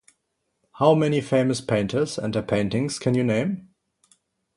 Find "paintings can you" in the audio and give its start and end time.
2.41-3.23